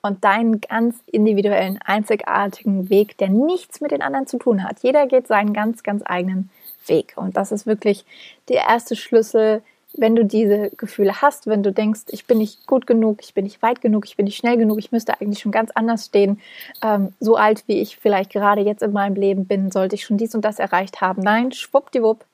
und 0.02 0.24
deinen 0.24 0.60
ganz 0.60 0.96
individuellen, 1.06 1.78
einzigartigen 1.84 2.88
Weg, 2.88 3.18
der 3.18 3.28
nichts 3.28 3.80
mit 3.80 3.90
den 3.90 4.02
anderen 4.02 4.26
zu 4.26 4.38
tun 4.38 4.62
hat. 4.62 4.78
Jeder 4.82 5.06
geht 5.06 5.26
seinen 5.26 5.52
ganz, 5.52 5.82
ganz 5.82 6.02
eigenen 6.06 6.50
Weg. 6.86 7.14
Und 7.16 7.36
das 7.36 7.50
ist 7.50 7.66
wirklich 7.66 8.04
der 8.48 8.66
erste 8.68 8.94
Schlüssel, 8.94 9.62
wenn 9.98 10.16
du 10.16 10.24
diese 10.24 10.70
Gefühle 10.76 11.22
hast, 11.22 11.46
wenn 11.46 11.62
du 11.62 11.72
denkst, 11.72 12.02
ich 12.10 12.26
bin 12.26 12.38
nicht 12.38 12.66
gut 12.66 12.86
genug, 12.86 13.18
ich 13.22 13.34
bin 13.34 13.44
nicht 13.44 13.62
weit 13.62 13.80
genug, 13.80 14.06
ich 14.06 14.16
bin 14.16 14.24
nicht 14.24 14.36
schnell 14.36 14.56
genug, 14.56 14.78
ich 14.78 14.92
müsste 14.92 15.20
eigentlich 15.20 15.40
schon 15.40 15.52
ganz 15.52 15.70
anders 15.74 16.06
stehen, 16.06 16.40
ähm, 16.82 17.12
so 17.20 17.36
alt 17.36 17.64
wie 17.66 17.80
ich 17.80 17.96
vielleicht 17.96 18.30
gerade 18.30 18.60
jetzt 18.60 18.82
in 18.82 18.92
meinem 18.92 19.14
Leben 19.14 19.46
bin, 19.46 19.70
sollte 19.70 19.94
ich 19.94 20.04
schon 20.04 20.18
dies 20.18 20.34
und 20.34 20.44
das 20.44 20.58
erreicht 20.58 21.00
haben. 21.00 21.22
Nein, 21.22 21.52
schwuppdiwupp, 21.52 22.24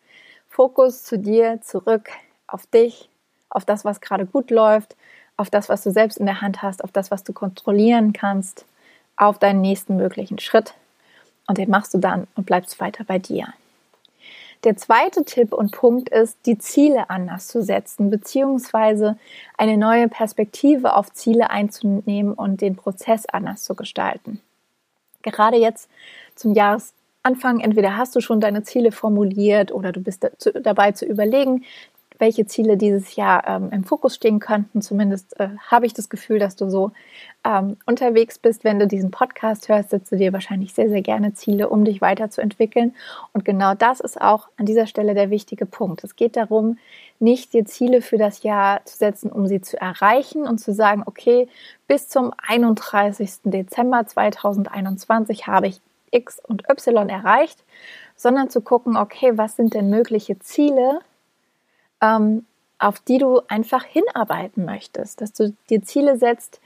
Fokus 0.48 1.04
zu 1.04 1.18
dir, 1.18 1.60
zurück 1.62 2.10
auf 2.46 2.66
dich, 2.66 3.08
auf 3.48 3.64
das, 3.64 3.84
was 3.84 4.00
gerade 4.00 4.26
gut 4.26 4.50
läuft, 4.50 4.96
auf 5.36 5.50
das, 5.50 5.68
was 5.68 5.82
du 5.82 5.90
selbst 5.90 6.18
in 6.18 6.26
der 6.26 6.40
Hand 6.40 6.62
hast, 6.62 6.84
auf 6.84 6.92
das, 6.92 7.10
was 7.10 7.24
du 7.24 7.32
kontrollieren 7.32 8.12
kannst, 8.12 8.64
auf 9.16 9.38
deinen 9.38 9.60
nächsten 9.60 9.96
möglichen 9.96 10.38
Schritt. 10.38 10.74
Und 11.46 11.58
den 11.58 11.70
machst 11.70 11.94
du 11.94 11.98
dann 11.98 12.26
und 12.36 12.46
bleibst 12.46 12.78
weiter 12.80 13.04
bei 13.04 13.18
dir. 13.18 13.52
Der 14.64 14.76
zweite 14.76 15.24
Tipp 15.24 15.52
und 15.52 15.72
Punkt 15.72 16.08
ist, 16.10 16.38
die 16.46 16.56
Ziele 16.56 17.10
anders 17.10 17.48
zu 17.48 17.62
setzen, 17.62 18.10
beziehungsweise 18.10 19.18
eine 19.58 19.76
neue 19.76 20.08
Perspektive 20.08 20.94
auf 20.94 21.12
Ziele 21.12 21.50
einzunehmen 21.50 22.32
und 22.32 22.60
den 22.60 22.76
Prozess 22.76 23.26
anders 23.26 23.64
zu 23.64 23.74
gestalten. 23.74 24.40
Gerade 25.22 25.56
jetzt 25.56 25.88
zum 26.36 26.54
Jahresanfang, 26.54 27.58
entweder 27.60 27.96
hast 27.96 28.14
du 28.14 28.20
schon 28.20 28.40
deine 28.40 28.62
Ziele 28.62 28.92
formuliert 28.92 29.72
oder 29.72 29.90
du 29.90 30.00
bist 30.00 30.28
dabei 30.62 30.92
zu 30.92 31.06
überlegen, 31.06 31.64
welche 32.22 32.46
Ziele 32.46 32.76
dieses 32.76 33.16
Jahr 33.16 33.48
ähm, 33.48 33.70
im 33.72 33.82
Fokus 33.82 34.14
stehen 34.14 34.38
könnten. 34.38 34.80
Zumindest 34.80 35.38
äh, 35.40 35.48
habe 35.66 35.86
ich 35.86 35.92
das 35.92 36.08
Gefühl, 36.08 36.38
dass 36.38 36.54
du 36.54 36.70
so 36.70 36.92
ähm, 37.42 37.76
unterwegs 37.84 38.38
bist. 38.38 38.62
Wenn 38.62 38.78
du 38.78 38.86
diesen 38.86 39.10
Podcast 39.10 39.68
hörst, 39.68 39.90
setzt 39.90 40.12
du 40.12 40.16
dir 40.16 40.32
wahrscheinlich 40.32 40.72
sehr, 40.72 40.88
sehr 40.88 41.02
gerne 41.02 41.34
Ziele, 41.34 41.68
um 41.68 41.84
dich 41.84 42.00
weiterzuentwickeln. 42.00 42.94
Und 43.32 43.44
genau 43.44 43.74
das 43.74 43.98
ist 43.98 44.20
auch 44.20 44.48
an 44.56 44.66
dieser 44.66 44.86
Stelle 44.86 45.14
der 45.14 45.30
wichtige 45.30 45.66
Punkt. 45.66 46.04
Es 46.04 46.14
geht 46.14 46.36
darum, 46.36 46.78
nicht 47.18 47.54
dir 47.54 47.64
Ziele 47.64 48.00
für 48.00 48.18
das 48.18 48.44
Jahr 48.44 48.84
zu 48.84 48.96
setzen, 48.96 49.32
um 49.32 49.48
sie 49.48 49.60
zu 49.60 49.80
erreichen 49.80 50.46
und 50.46 50.58
zu 50.58 50.72
sagen, 50.72 51.02
okay, 51.04 51.48
bis 51.88 52.08
zum 52.08 52.32
31. 52.46 53.40
Dezember 53.42 54.06
2021 54.06 55.48
habe 55.48 55.66
ich 55.66 55.80
X 56.12 56.38
und 56.38 56.70
Y 56.70 57.08
erreicht, 57.08 57.64
sondern 58.14 58.48
zu 58.48 58.60
gucken, 58.60 58.96
okay, 58.96 59.32
was 59.34 59.56
sind 59.56 59.74
denn 59.74 59.90
mögliche 59.90 60.38
Ziele, 60.38 61.00
ähm, 62.02 62.44
auf 62.78 62.98
die 63.00 63.18
du 63.18 63.40
einfach 63.48 63.84
hinarbeiten 63.84 64.64
möchtest, 64.64 65.20
dass 65.20 65.32
du 65.32 65.54
dir 65.70 65.82
Ziele 65.82 66.18
setzt, 66.18 66.60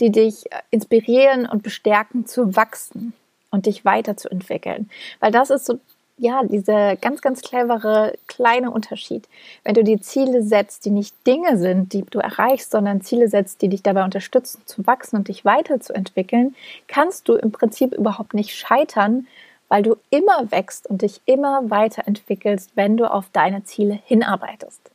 die 0.00 0.10
dich 0.10 0.50
äh, 0.52 0.56
inspirieren 0.70 1.46
und 1.46 1.62
bestärken 1.62 2.26
zu 2.26 2.56
wachsen 2.56 3.14
und 3.50 3.66
dich 3.66 3.84
weiterzuentwickeln. 3.84 4.90
Weil 5.20 5.30
das 5.30 5.50
ist 5.50 5.66
so, 5.66 5.78
ja, 6.18 6.42
dieser 6.44 6.96
ganz, 6.96 7.22
ganz 7.22 7.40
clevere 7.40 8.14
kleine 8.26 8.70
Unterschied. 8.70 9.26
Wenn 9.64 9.74
du 9.74 9.84
dir 9.84 10.02
Ziele 10.02 10.42
setzt, 10.42 10.84
die 10.84 10.90
nicht 10.90 11.14
Dinge 11.26 11.56
sind, 11.56 11.92
die 11.92 12.02
du 12.02 12.18
erreichst, 12.18 12.72
sondern 12.72 13.00
Ziele 13.00 13.28
setzt, 13.28 13.62
die 13.62 13.68
dich 13.68 13.82
dabei 13.82 14.04
unterstützen, 14.04 14.60
zu 14.66 14.86
wachsen 14.86 15.16
und 15.16 15.28
dich 15.28 15.44
weiterzuentwickeln, 15.44 16.54
kannst 16.88 17.28
du 17.28 17.36
im 17.36 17.52
Prinzip 17.52 17.94
überhaupt 17.94 18.34
nicht 18.34 18.54
scheitern, 18.54 19.28
weil 19.70 19.84
du 19.84 19.96
immer 20.10 20.50
wächst 20.50 20.90
und 20.90 21.00
dich 21.02 21.22
immer 21.24 21.70
weiterentwickelst, 21.70 22.72
wenn 22.74 22.98
du 22.98 23.10
auf 23.10 23.30
deine 23.32 23.64
Ziele 23.64 23.98
hinarbeitest. 24.04 24.90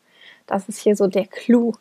Das 0.45 0.69
ist 0.69 0.79
hier 0.79 0.95
so 0.95 1.07
der 1.07 1.25
Clou. 1.25 1.73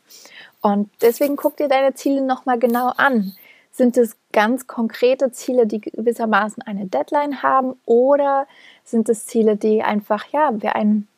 Und 0.63 0.89
deswegen 1.03 1.37
guck 1.37 1.57
dir 1.57 1.69
deine 1.69 1.95
Ziele 1.95 2.23
nochmal 2.23 2.59
genau 2.59 2.93
an. 2.97 3.35
Sind 3.73 3.97
es 3.97 4.17
ganz 4.33 4.69
konkrete 4.69 5.33
Ziele, 5.33 5.67
die 5.67 5.81
gewissermaßen 5.81 6.63
eine 6.63 6.87
Deadline 6.87 7.43
haben 7.43 7.75
oder 7.85 8.47
sind 8.85 9.09
es 9.09 9.27
Ziele, 9.27 9.57
die 9.57 9.83
einfach, 9.83 10.27
ja, 10.33 10.53
wie 10.63 10.69
ein, 10.69 11.09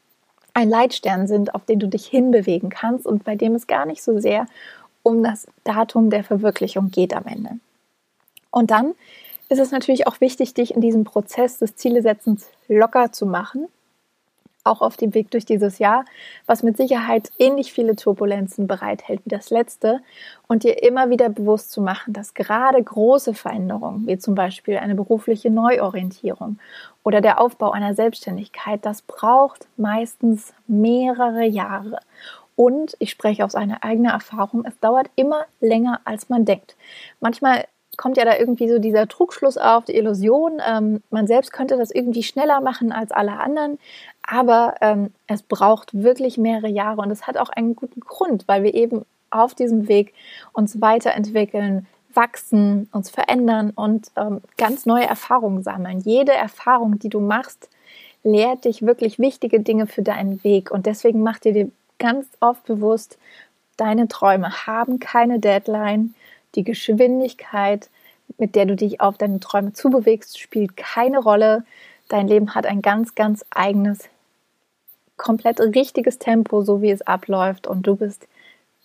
ein 0.55 0.71
Leitstern 0.71 1.29
sind, 1.29 1.55
auf 1.55 1.67
den 1.67 1.79
du 1.79 1.89
dich 1.89 2.07
hinbewegen 2.07 2.71
kannst 2.71 3.07
und 3.07 3.23
bei 3.25 3.37
dem 3.37 3.55
es 3.55 3.67
gar 3.67 3.85
nicht 3.85 4.03
so 4.03 4.19
sehr 4.19 4.47
um 5.03 5.23
das 5.23 5.47
Datum 5.63 6.09
der 6.09 6.25
Verwirklichung 6.25 6.91
geht 6.91 7.15
am 7.15 7.27
Ende. 7.27 7.51
Und 8.51 8.71
dann 8.71 8.95
ist 9.49 9.59
es 9.59 9.71
natürlich 9.71 10.07
auch 10.07 10.21
wichtig, 10.21 10.55
dich 10.55 10.75
in 10.75 10.81
diesem 10.81 11.05
Prozess 11.05 11.59
des 11.59 11.77
Zielesetzens 11.77 12.51
locker 12.69 13.13
zu 13.13 13.27
machen, 13.27 13.69
auch 14.65 14.81
auf 14.81 14.97
dem 14.97 15.15
Weg 15.15 15.31
durch 15.31 15.45
dieses 15.45 15.79
Jahr, 15.79 16.05
was 16.47 16.63
mit 16.63 16.77
Sicherheit 16.77 17.31
ähnlich 17.39 17.73
viele 17.73 17.95
Turbulenzen 17.95 18.67
bereithält 18.67 19.21
wie 19.25 19.31
das 19.31 19.51
letzte 19.51 20.01
und 20.49 20.65
dir 20.65 20.83
immer 20.83 21.09
wieder 21.11 21.29
bewusst 21.29 21.71
zu 21.71 21.81
machen, 21.81 22.13
dass 22.13 22.35
gerade 22.35 22.83
große 22.83 23.35
Veränderungen, 23.35 24.07
wie 24.07 24.19
zum 24.19 24.35
Beispiel 24.35 24.79
eine 24.79 24.95
berufliche 24.95 25.51
Neuorientierung 25.51 26.59
oder 27.05 27.21
der 27.21 27.41
Aufbau 27.41 27.71
einer 27.71 27.95
Selbstständigkeit, 27.95 28.85
das 28.85 29.03
braucht 29.03 29.69
meistens 29.77 30.53
mehrere 30.67 31.45
Jahre. 31.45 32.01
Und 32.57 32.97
ich 32.99 33.11
spreche 33.11 33.45
aus 33.45 33.55
einer 33.55 33.85
eigenen 33.85 34.11
Erfahrung, 34.11 34.65
es 34.65 34.79
dauert 34.81 35.11
immer 35.15 35.45
länger, 35.61 36.01
als 36.05 36.31
man 36.31 36.47
denkt. 36.47 36.75
Manchmal 37.21 37.67
kommt 37.97 38.17
ja 38.17 38.25
da 38.25 38.37
irgendwie 38.37 38.69
so 38.69 38.79
dieser 38.79 39.09
Trugschluss 39.09 39.59
auf, 39.59 39.85
die 39.85 39.97
Illusion, 39.97 40.61
ähm, 40.67 41.03
man 41.11 41.27
selbst 41.27 41.53
könnte 41.53 41.77
das 41.77 41.91
irgendwie 41.91 42.23
schneller 42.23 42.61
machen 42.61 42.93
als 42.93 43.13
alle 43.13 43.39
anderen, 43.39 43.79
aber 44.23 44.75
ähm, 44.81 45.13
es 45.27 45.43
braucht 45.43 45.95
wirklich 45.95 46.39
mehrere 46.39 46.69
Jahre 46.69 47.01
und 47.01 47.11
es 47.11 47.27
hat 47.27 47.37
auch 47.37 47.49
einen 47.49 47.77
guten 47.77 48.01
Grund, 48.01 48.47
weil 48.49 48.63
wir 48.63 48.75
eben 48.75 49.05
auf 49.31 49.55
diesem 49.55 49.89
Weg 49.89 50.15
uns 50.53 50.81
weiterentwickeln, 50.81 51.87
wachsen, 52.13 52.89
uns 52.93 53.11
verändern 53.11 53.71
und 53.75 54.09
ähm, 54.17 54.41
ganz 54.57 54.87
neue 54.87 55.07
Erfahrungen 55.07 55.63
sammeln. 55.63 56.01
Jede 56.01 56.33
Erfahrung, 56.33 56.99
die 56.99 57.11
du 57.11 57.21
machst, 57.21 57.69
lehrt 58.23 58.65
dich 58.65 58.83
wirklich 58.83 59.19
wichtige 59.19 59.61
Dinge 59.61 59.87
für 59.87 60.03
deinen 60.03 60.43
Weg 60.43 60.71
und 60.71 60.87
deswegen 60.87 61.23
mach 61.23 61.39
dir 61.39 61.53
dir 61.53 61.71
ganz 61.99 62.27
oft 62.41 62.65
bewusst, 62.65 63.19
deine 63.77 64.09
Träume 64.09 64.67
haben 64.67 64.99
keine 64.99 65.39
Deadline 65.39 66.15
die 66.57 66.65
Geschwindigkeit, 66.65 67.89
mit 68.39 68.55
der 68.55 68.67
du 68.67 68.77
dich 68.77 69.01
auf 69.01 69.19
deine 69.19 69.41
Träume 69.41 69.73
zubewegst, 69.73 70.39
spielt 70.39 70.77
keine 70.77 71.19
Rolle. 71.19 71.65
Dein 72.09 72.29
Leben 72.29 72.55
hat 72.55 72.67
ein 72.67 72.83
ganz, 72.83 73.15
ganz 73.15 73.45
eigenes, 73.51 74.09
komplett 75.17 75.61
richtiges 75.61 76.19
Tempo, 76.19 76.63
so 76.63 76.83
wie 76.83 76.91
es 76.91 77.03
abläuft. 77.03 77.67
Und 77.67 77.87
du 77.87 77.97
bist 77.97 78.27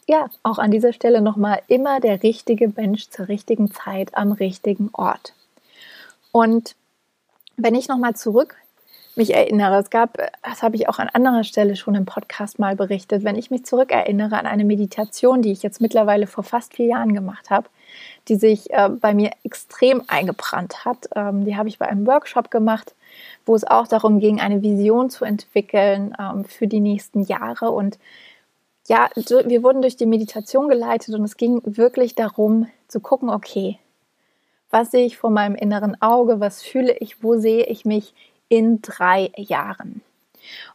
ja 0.08 0.30
auch 0.44 0.60
an 0.60 0.72
dieser 0.72 0.94
Stelle 0.94 1.22
nochmal 1.22 1.62
immer 1.68 2.00
der 2.00 2.22
richtige 2.24 2.70
Mensch 2.70 3.10
zur 3.10 3.28
richtigen 3.28 3.72
Zeit 3.72 4.16
am 4.16 4.32
richtigen 4.32 4.90
Ort. 4.94 5.34
Und 6.32 6.76
wenn 7.58 7.76
ich 7.76 7.88
nochmal 7.88 8.16
zurück 8.16 8.56
mich 9.16 9.34
erinnere. 9.34 9.80
Es 9.80 9.90
gab, 9.90 10.18
das 10.44 10.64
habe 10.64 10.76
ich 10.76 10.90
auch 10.90 11.00
an 11.00 11.10
anderer 11.10 11.44
Stelle 11.44 11.76
schon 11.76 11.96
im 11.96 12.06
Podcast 12.06 12.60
mal 12.60 12.76
berichtet, 12.76 13.24
wenn 13.24 13.36
ich 13.36 13.52
mich 13.52 13.66
zurückerinnere 13.66 14.38
an 14.38 14.46
eine 14.46 14.66
Meditation, 14.66 15.42
die 15.42 15.52
ich 15.52 15.64
jetzt 15.64 15.82
mittlerweile 15.82 16.28
vor 16.28 16.44
fast 16.44 16.76
vier 16.76 16.88
Jahren 16.88 17.14
gemacht 17.14 17.50
habe, 17.50 17.68
die 18.28 18.36
sich 18.36 18.72
äh, 18.72 18.90
bei 18.90 19.14
mir 19.14 19.32
extrem 19.44 20.04
eingebrannt 20.08 20.86
hat. 20.86 21.10
Ähm, 21.16 21.46
die 21.46 21.58
habe 21.58 21.70
ich 21.70 21.80
bei 21.80 21.88
einem 21.88 22.08
Workshop 22.08 22.52
gemacht, 22.52 22.94
wo 23.46 23.56
es 23.56 23.66
auch 23.66 23.88
darum 23.88 24.20
ging, 24.20 24.40
eine 24.40 24.62
Vision 24.62 25.10
zu 25.10 25.26
entwickeln 25.26 26.16
ähm, 26.20 26.46
für 26.46 26.68
die 26.68 26.80
nächsten 26.80 27.24
Jahre. 27.24 27.72
Und 27.72 28.00
ja, 28.88 29.10
wir 29.16 29.64
wurden 29.64 29.82
durch 29.82 29.98
die 29.98 30.06
Meditation 30.06 30.68
geleitet 30.68 31.16
und 31.16 31.24
es 31.24 31.38
ging 31.38 31.62
wirklich 31.66 32.16
darum 32.16 32.68
zu 32.88 33.00
gucken, 33.00 33.30
okay, 33.30 33.78
was 34.70 34.92
sehe 34.92 35.06
ich 35.06 35.18
vor 35.18 35.30
meinem 35.30 35.56
inneren 35.56 36.02
Auge, 36.02 36.40
was 36.40 36.62
fühle 36.64 36.96
ich, 36.98 37.24
wo 37.24 37.38
sehe 37.38 37.66
ich 37.66 37.86
mich 37.86 38.14
in 38.52 38.82
drei 38.82 39.32
Jahren. 39.38 40.02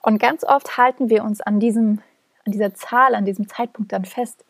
Und 0.00 0.18
ganz 0.18 0.44
oft 0.44 0.78
halten 0.78 1.10
wir 1.10 1.22
uns 1.22 1.42
an 1.42 1.60
diesem, 1.60 2.00
an 2.46 2.52
dieser 2.52 2.74
Zahl, 2.74 3.14
an 3.14 3.26
diesem 3.26 3.48
Zeitpunkt 3.48 3.92
dann 3.92 4.06
fest. 4.06 4.46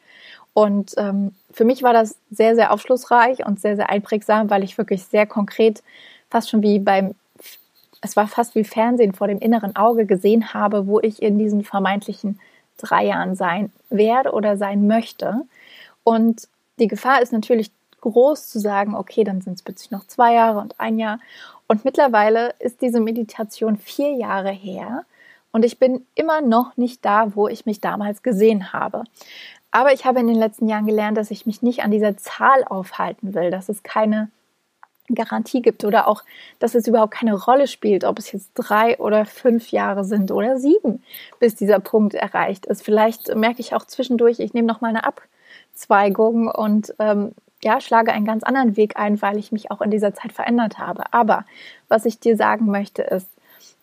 Und 0.55 0.95
ähm, 0.97 1.35
für 1.51 1.65
mich 1.65 1.83
war 1.83 1.93
das 1.93 2.17
sehr, 2.31 2.55
sehr 2.55 2.73
aufschlussreich 2.73 3.45
und 3.45 3.61
sehr, 3.61 3.75
sehr 3.75 3.91
einprägsam, 3.91 4.49
weil 4.49 4.63
ich 4.63 4.79
wirklich 4.79 5.05
sehr 5.07 5.27
konkret, 5.27 5.83
fast 6.31 6.51
schon 6.51 6.63
wie 6.63 6.79
beim, 6.79 7.17
es 8.01 8.15
war 8.15 8.29
fast 8.29 8.55
wie 8.55 8.63
Fernsehen 8.63 9.13
vor 9.13 9.27
dem 9.27 9.41
inneren 9.41 9.75
Auge 9.75 10.07
gesehen 10.07 10.55
habe, 10.55 10.87
wo 10.87 11.01
ich 11.01 11.21
in 11.21 11.37
diesen 11.37 11.65
vermeintlichen 11.65 12.39
drei 12.79 13.07
Jahren 13.07 13.35
sein 13.35 13.73
werde 13.91 14.31
oder 14.31 14.57
sein 14.57 14.87
möchte. 14.87 15.41
Und 16.05 16.47
die 16.79 16.87
Gefahr 16.87 17.23
ist 17.23 17.33
natürlich 17.33 17.73
groß 18.03 18.49
zu 18.49 18.61
sagen, 18.61 18.95
okay, 18.95 19.25
dann 19.25 19.41
sind 19.41 19.55
es 19.55 19.63
plötzlich 19.63 19.91
noch 19.91 20.07
zwei 20.07 20.35
Jahre 20.35 20.61
und 20.61 20.79
ein 20.79 20.99
Jahr. 21.01 21.19
Und 21.69 21.85
mittlerweile 21.85 22.55
ist 22.59 22.81
diese 22.81 23.01
Meditation 23.01 23.77
vier 23.77 24.13
Jahre 24.13 24.51
her 24.51 25.05
und 25.53 25.65
ich 25.65 25.79
bin 25.79 26.07
immer 26.15 26.43
noch 26.43 26.77
nicht 26.77 27.05
da, 27.05 27.35
wo 27.35 27.49
ich 27.49 27.67
mich 27.67 27.81
damals 27.81 28.23
gesehen 28.23 28.73
habe. 28.73 29.05
Aber 29.71 29.93
ich 29.93 30.05
habe 30.05 30.21
in 30.21 30.27
den 30.27 30.37
letzten 30.37 30.69
Jahren 30.69 30.87
gelernt, 30.87 31.19
dass 31.19 31.31
ich 31.31 31.47
mich 31.47 31.63
nicht 31.63 31.83
an 31.83 31.91
dieser 31.91 32.17
Zahl 32.17 32.65
aufhalten 32.65 33.35
will, 33.35 33.51
dass 33.51 33.69
es 33.69 33.83
keine 33.83 34.31
Garantie 35.15 35.63
gibt 35.63 35.85
oder 35.85 36.09
auch, 36.09 36.25
dass 36.59 36.75
es 36.75 36.87
überhaupt 36.87 37.15
keine 37.15 37.35
Rolle 37.35 37.69
spielt, 37.69 38.05
ob 38.05 38.19
es 38.19 38.33
jetzt 38.33 38.51
drei 38.55 38.99
oder 38.99 39.25
fünf 39.25 39.71
Jahre 39.71 40.05
sind 40.05 40.31
oder 40.31 40.59
sieben, 40.59 41.03
bis 41.39 41.55
dieser 41.55 41.79
Punkt 41.79 42.15
erreicht 42.15 42.67
ist. 42.67 42.83
Vielleicht 42.83 43.35
merke 43.35 43.61
ich 43.61 43.75
auch 43.75 43.85
zwischendurch, 43.85 44.41
ich 44.41 44.55
nehme 44.55 44.67
noch 44.67 44.81
mal 44.81 44.89
eine 44.89 45.05
Abzweigung 45.05 46.49
und 46.49 46.95
ähm, 46.99 47.33
ja, 47.63 47.81
schlage 47.81 48.13
einen 48.13 48.27
ganz 48.27 48.43
anderen 48.43 48.77
Weg 48.77 48.97
ein, 48.97 49.21
weil 49.23 49.39
ich 49.39 49.53
mich 49.53 49.71
auch 49.71 49.81
in 49.81 49.91
dieser 49.91 50.15
Zeit 50.15 50.33
verändert 50.33 50.79
habe. 50.79 51.13
Aber 51.13 51.45
was 51.89 52.05
ich 52.05 52.21
dir 52.21 52.37
sagen 52.37 52.67
möchte 52.67 53.03
ist, 53.03 53.29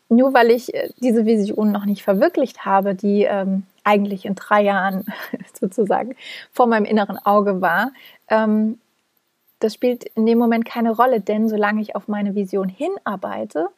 nur 0.09 0.33
weil 0.33 0.51
ich 0.51 0.73
äh, 0.73 0.89
diese 0.97 1.25
Vision 1.25 1.71
noch 1.71 1.85
nicht 1.85 2.03
verwirklicht 2.03 2.65
habe, 2.65 2.95
die 2.95 3.23
ähm, 3.23 3.63
eigentlich 3.83 4.25
in 4.25 4.35
drei 4.35 4.61
Jahren 4.61 5.05
sozusagen 5.59 6.15
vor 6.51 6.67
meinem 6.67 6.85
inneren 6.85 7.17
Auge 7.17 7.61
war, 7.61 7.91
ähm, 8.29 8.79
das 9.59 9.73
spielt 9.73 10.03
in 10.03 10.25
dem 10.25 10.37
Moment 10.37 10.65
keine 10.65 10.91
Rolle, 10.91 11.21
denn 11.21 11.47
solange 11.47 11.81
ich 11.81 11.95
auf 11.95 12.09
meine 12.09 12.35
Vision 12.35 12.67
hinarbeite, 12.67 13.69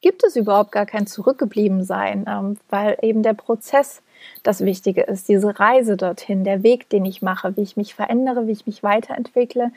gibt 0.00 0.24
es 0.24 0.34
überhaupt 0.34 0.72
gar 0.72 0.84
kein 0.84 1.06
Zurückgebliebensein, 1.06 2.26
ähm, 2.28 2.58
weil 2.68 2.98
eben 3.02 3.22
der 3.22 3.34
Prozess 3.34 4.02
das 4.42 4.64
Wichtige 4.64 5.02
ist. 5.02 5.28
Diese 5.28 5.58
Reise 5.58 5.96
dorthin, 5.96 6.44
der 6.44 6.62
Weg, 6.62 6.88
den 6.90 7.04
ich 7.04 7.22
mache, 7.22 7.56
wie 7.56 7.62
ich 7.62 7.76
mich 7.76 7.94
verändere, 7.94 8.46
wie 8.46 8.52
ich 8.52 8.66
mich 8.66 8.82
weiterentwickle. 8.82 9.72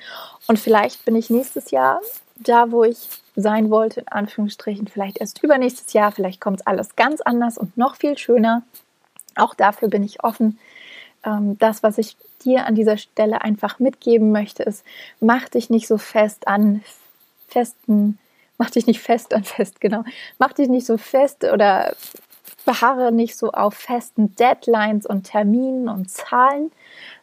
Und 0.47 0.59
vielleicht 0.59 1.05
bin 1.05 1.15
ich 1.15 1.29
nächstes 1.29 1.71
Jahr 1.71 2.01
da, 2.35 2.71
wo 2.71 2.83
ich 2.83 3.07
sein 3.35 3.69
wollte, 3.69 4.01
in 4.01 4.07
Anführungsstrichen, 4.07 4.87
vielleicht 4.87 5.19
erst 5.19 5.43
übernächstes 5.43 5.93
Jahr, 5.93 6.11
vielleicht 6.11 6.41
kommt 6.41 6.61
es 6.61 6.67
alles 6.67 6.95
ganz 6.95 7.21
anders 7.21 7.57
und 7.57 7.77
noch 7.77 7.95
viel 7.95 8.17
schöner. 8.17 8.63
Auch 9.35 9.53
dafür 9.55 9.89
bin 9.89 10.03
ich 10.03 10.23
offen. 10.23 10.59
Ähm, 11.25 11.57
das, 11.57 11.83
was 11.83 11.97
ich 11.97 12.15
dir 12.43 12.65
an 12.65 12.75
dieser 12.75 12.97
Stelle 12.97 13.41
einfach 13.41 13.79
mitgeben 13.79 14.31
möchte, 14.31 14.63
ist, 14.63 14.85
mach 15.19 15.49
dich 15.49 15.69
nicht 15.69 15.87
so 15.87 15.97
fest 15.97 16.47
an 16.47 16.83
festen, 17.47 18.19
mach 18.57 18.69
dich 18.69 18.87
nicht 18.87 19.01
fest 19.01 19.33
an 19.33 19.43
fest, 19.43 19.81
genau, 19.81 20.03
mach 20.39 20.53
dich 20.53 20.69
nicht 20.69 20.85
so 20.85 20.97
fest 20.97 21.43
oder 21.43 21.95
beharre 22.65 23.11
nicht 23.11 23.37
so 23.37 23.51
auf 23.51 23.75
festen 23.75 24.35
Deadlines 24.35 25.05
und 25.05 25.23
Terminen 25.23 25.87
und 25.87 26.09
Zahlen, 26.09 26.71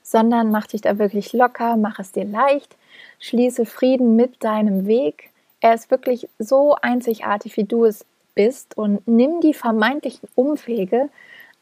sondern 0.03 0.51
mach 0.51 0.67
dich 0.67 0.81
da 0.81 0.99
wirklich 0.99 1.33
locker, 1.33 1.77
mach 1.77 1.99
es 1.99 2.13
dir 2.13 2.25
leicht, 2.25 2.77
schließe 3.19 3.67
Frieden 3.67 4.17
mit 4.17 4.43
deinem 4.43 4.87
Weg. 4.87 5.31
Er 5.61 5.75
ist 5.75 5.91
wirklich 5.91 6.29
so 6.39 6.75
einzigartig, 6.81 7.57
wie 7.57 7.65
du 7.65 7.85
es 7.85 8.05
bist 8.35 8.77
und 8.77 9.07
nimm 9.07 9.41
die 9.41 9.55
vermeintlichen 9.55 10.29
Umwege 10.35 11.09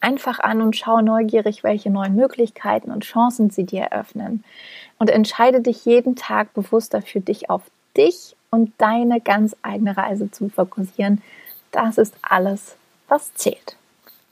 einfach 0.00 0.38
an 0.38 0.62
und 0.62 0.76
schau 0.76 1.00
neugierig, 1.00 1.62
welche 1.62 1.90
neuen 1.90 2.14
Möglichkeiten 2.14 2.90
und 2.90 3.04
Chancen 3.04 3.50
sie 3.50 3.64
dir 3.64 3.82
eröffnen. 3.82 4.44
Und 4.98 5.10
entscheide 5.10 5.60
dich 5.60 5.84
jeden 5.84 6.16
Tag 6.16 6.54
bewusster 6.54 7.02
für 7.02 7.20
dich 7.20 7.50
auf 7.50 7.62
dich 7.96 8.36
und 8.50 8.72
deine 8.78 9.20
ganz 9.20 9.56
eigene 9.62 9.96
Reise 9.96 10.30
zu 10.30 10.48
fokussieren. 10.48 11.22
Das 11.70 11.98
ist 11.98 12.14
alles, 12.22 12.76
was 13.10 13.34
zählt. 13.34 13.76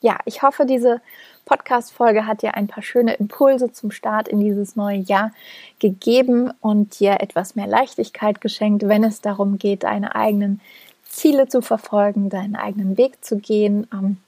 Ja, 0.01 0.19
ich 0.25 0.43
hoffe, 0.43 0.65
diese 0.65 1.01
Podcast-Folge 1.45 2.27
hat 2.27 2.43
dir 2.43 2.55
ein 2.55 2.69
paar 2.69 2.83
schöne 2.83 3.15
Impulse 3.15 3.73
zum 3.73 3.91
Start 3.91 4.29
in 4.29 4.39
dieses 4.39 4.77
neue 4.77 4.99
Jahr 4.99 5.33
gegeben 5.81 6.53
und 6.61 7.01
dir 7.01 7.21
etwas 7.21 7.57
mehr 7.57 7.67
Leichtigkeit 7.67 8.41
geschenkt, 8.41 8.87
wenn 8.87 9.03
es 9.03 9.21
darum 9.21 9.59
geht, 9.59 9.83
deine 9.83 10.15
eigenen 10.15 10.61
Ziele 11.05 11.49
zu 11.49 11.63
verfolgen, 11.63 12.29
deinen 12.29 12.55
eigenen 12.55 12.97
Weg 12.97 13.25
zu 13.25 13.39
gehen. 13.39 13.89
Ähm, 13.93 14.19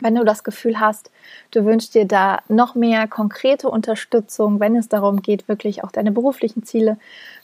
wenn 0.00 0.14
du 0.14 0.24
das 0.24 0.44
Gefühl 0.44 0.80
hast, 0.80 1.10
du 1.50 1.64
wünschst 1.64 1.94
dir 1.94 2.06
da 2.06 2.40
noch 2.48 2.74
mehr 2.74 3.06
konkrete 3.06 3.68
Unterstützung, 3.68 4.60
wenn 4.60 4.76
es 4.76 4.88
darum 4.88 5.22
geht, 5.22 5.48
wirklich 5.48 5.84
auch 5.84 5.92
deine 5.92 6.10
beruflichen 6.10 6.64
Ziele 6.64 6.98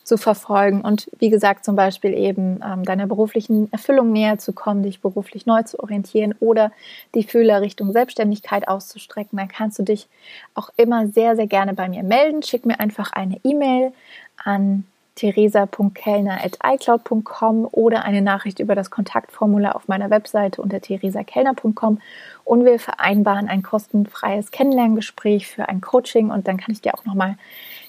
zu 0.05 0.17
verfolgen 0.17 0.83
und 0.83 1.11
wie 1.19 1.31
gesagt 1.31 1.65
zum 1.65 1.75
Beispiel 1.75 2.15
eben 2.15 2.61
ähm, 2.65 2.85
deiner 2.85 3.07
beruflichen 3.07 3.71
Erfüllung 3.73 4.13
näher 4.13 4.39
zu 4.39 4.53
kommen, 4.53 4.85
dich 4.85 5.01
beruflich 5.01 5.47
neu 5.47 5.63
zu 5.65 5.81
orientieren 5.81 6.35
oder 6.39 6.71
die 7.15 7.25
Fühler 7.25 7.61
Richtung 7.61 7.93
Selbstständigkeit 7.93 8.69
auszustrecken, 8.69 9.37
dann 9.37 9.49
kannst 9.49 9.79
du 9.81 9.83
dich 9.83 10.07
auch 10.55 10.71
immer 10.77 11.09
sehr, 11.09 11.35
sehr 11.35 11.49
gerne 11.49 11.75
bei 11.75 11.89
mir 11.89 12.05
melden. 12.05 12.43
Schick 12.43 12.67
mir 12.67 12.79
einfach 12.79 13.13
eine 13.13 13.41
E-Mail 13.43 13.93
an 14.37 14.85
theresa.kellner.icloud.com 15.17 17.69
oder 17.73 18.05
eine 18.05 18.23
Nachricht 18.23 18.61
über 18.61 18.77
das 18.77 18.91
Kontaktformular 18.91 19.75
auf 19.75 19.89
meiner 19.89 20.11
Webseite 20.11 20.63
unter 20.63 20.81
theresakellner.com 20.81 21.99
und 22.45 22.65
wir 22.65 22.79
vereinbaren 22.79 23.49
ein 23.49 23.65
kostenfreies 23.65 24.53
Kennenlerngespräch 24.53 25.49
für 25.49 25.69
ein 25.69 25.81
Coaching 25.81 26.31
und 26.31 26.47
dann 26.47 26.59
kann 26.59 26.73
ich 26.73 26.83
dir 26.83 26.95
auch 26.95 27.05
nochmal 27.05 27.37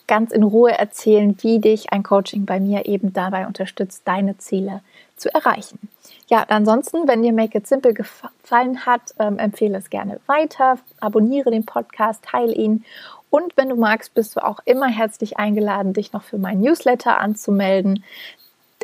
ganz 0.08 0.32
in 0.32 0.44
Ruhe 0.44 0.72
erzählen, 0.72 1.36
wie 1.42 1.60
dich 1.60 1.92
ein 1.92 2.02
Coaching 2.02 2.46
bei 2.46 2.60
mir 2.60 2.86
eben 2.86 3.14
dabei 3.14 3.46
unterstützt, 3.46 4.04
deine 4.06 4.38
Ziele 4.38 4.82
zu 5.18 5.34
erreichen. 5.34 5.80
Ja, 6.28 6.46
ansonsten, 6.48 7.08
wenn 7.08 7.24
dir 7.24 7.34
Make 7.34 7.58
It 7.58 7.68
Simple 7.68 7.94
gefallen 7.94 8.86
hat, 8.86 9.14
ähm, 9.20 9.38
empfehle 9.38 9.78
es 9.78 9.90
gerne 9.90 10.20
weiter, 10.28 10.78
abonniere 11.00 11.52
den 11.52 11.66
Podcast, 11.66 12.24
teile 12.24 12.54
ihn 12.54 12.86
und 13.30 13.58
wenn 13.58 13.70
du 13.70 13.76
magst, 13.76 14.14
bist 14.14 14.36
du 14.36 14.44
auch 14.44 14.60
immer 14.66 14.88
herzlich 14.88 15.38
eingeladen, 15.38 15.94
dich 15.94 16.14
noch 16.14 16.24
für 16.24 16.38
mein 16.38 16.62
Newsletter 16.62 17.20
anzumelden. 17.20 18.04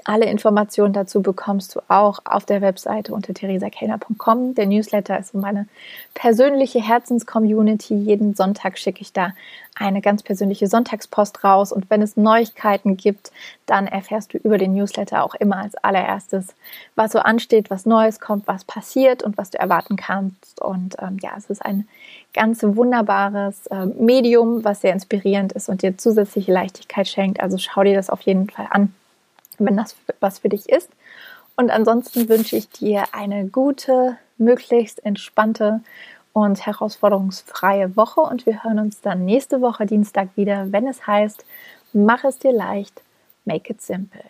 Alle 0.05 0.25
Informationen 0.25 0.93
dazu 0.93 1.21
bekommst 1.21 1.75
du 1.75 1.81
auch 1.87 2.19
auf 2.25 2.45
der 2.45 2.61
Webseite 2.61 3.13
unter 3.13 3.33
theresakellner.com. 3.33 4.55
Der 4.55 4.65
Newsletter 4.65 5.17
ist 5.17 5.33
meine 5.33 5.67
persönliche 6.13 6.81
Herzenscommunity. 6.81 7.95
Jeden 7.95 8.35
Sonntag 8.35 8.77
schicke 8.77 9.01
ich 9.01 9.13
da 9.13 9.33
eine 9.75 10.01
ganz 10.01 10.21
persönliche 10.21 10.67
Sonntagspost 10.67 11.43
raus. 11.43 11.71
Und 11.71 11.89
wenn 11.89 12.01
es 12.01 12.17
Neuigkeiten 12.17 12.97
gibt, 12.97 13.31
dann 13.65 13.87
erfährst 13.87 14.33
du 14.33 14.37
über 14.37 14.57
den 14.57 14.73
Newsletter 14.73 15.23
auch 15.23 15.35
immer 15.35 15.57
als 15.57 15.75
allererstes, 15.75 16.53
was 16.95 17.13
so 17.13 17.19
ansteht, 17.19 17.69
was 17.69 17.85
Neues 17.85 18.19
kommt, 18.19 18.47
was 18.47 18.65
passiert 18.65 19.23
und 19.23 19.37
was 19.37 19.51
du 19.51 19.59
erwarten 19.59 19.95
kannst. 19.95 20.61
Und 20.61 20.95
ähm, 21.01 21.17
ja, 21.21 21.31
es 21.37 21.49
ist 21.49 21.63
ein 21.63 21.87
ganz 22.33 22.61
wunderbares 22.63 23.67
äh, 23.67 23.85
Medium, 23.85 24.63
was 24.63 24.81
sehr 24.81 24.93
inspirierend 24.93 25.53
ist 25.53 25.69
und 25.69 25.81
dir 25.81 25.97
zusätzliche 25.97 26.51
Leichtigkeit 26.51 27.07
schenkt. 27.07 27.39
Also 27.39 27.57
schau 27.57 27.83
dir 27.83 27.95
das 27.95 28.09
auf 28.09 28.21
jeden 28.21 28.49
Fall 28.49 28.67
an 28.69 28.93
wenn 29.65 29.77
das 29.77 29.95
was 30.19 30.39
für 30.39 30.49
dich 30.49 30.69
ist. 30.69 30.89
Und 31.55 31.71
ansonsten 31.71 32.29
wünsche 32.29 32.55
ich 32.55 32.69
dir 32.69 33.03
eine 33.11 33.47
gute, 33.47 34.17
möglichst 34.37 35.05
entspannte 35.05 35.81
und 36.33 36.65
herausforderungsfreie 36.65 37.95
Woche 37.95 38.21
und 38.21 38.45
wir 38.45 38.63
hören 38.63 38.79
uns 38.79 39.01
dann 39.01 39.23
nächste 39.23 39.61
Woche 39.61 39.85
Dienstag 39.85 40.29
wieder, 40.35 40.71
wenn 40.71 40.87
es 40.87 41.05
heißt, 41.05 41.45
mach 41.93 42.23
es 42.23 42.39
dir 42.39 42.51
leicht, 42.51 43.01
make 43.45 43.71
it 43.71 43.81
simple. 43.81 44.23